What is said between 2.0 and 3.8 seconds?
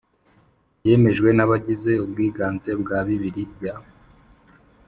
ubwiganze bwa bibiri bya